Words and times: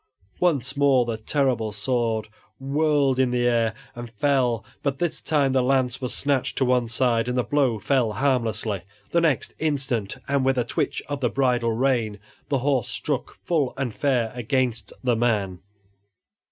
Once 0.39 0.75
more 0.75 1.05
the 1.05 1.15
terrible 1.15 1.71
sword 1.71 2.27
whirled 2.59 3.19
in 3.19 3.29
the 3.29 3.45
air 3.45 3.75
and 3.93 4.09
fell, 4.09 4.65
but 4.81 4.97
this 4.97 5.21
time 5.21 5.53
the 5.53 5.61
lance 5.61 6.01
was 6.01 6.11
snatched 6.11 6.57
to 6.57 6.65
one 6.65 6.87
side 6.87 7.27
and 7.27 7.37
the 7.37 7.43
blow 7.43 7.77
fell 7.77 8.13
harmlessly. 8.13 8.81
The 9.11 9.21
next 9.21 9.53
instant, 9.59 10.17
and 10.27 10.43
with 10.43 10.57
a 10.57 10.63
twitch 10.63 11.03
of 11.07 11.19
the 11.19 11.29
bridle 11.29 11.73
rein, 11.73 12.17
the 12.49 12.57
horse 12.65 12.87
struck 12.89 13.35
full 13.45 13.75
and 13.77 13.93
fair 13.93 14.31
against 14.33 14.91
the 15.03 15.15
man. 15.15 15.59